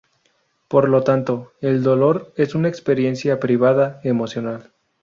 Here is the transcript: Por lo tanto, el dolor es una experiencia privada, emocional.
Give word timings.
Por 0.67 0.89
lo 0.89 1.03
tanto, 1.03 1.53
el 1.61 1.83
dolor 1.83 2.33
es 2.35 2.55
una 2.55 2.67
experiencia 2.69 3.39
privada, 3.39 4.01
emocional. 4.03 4.71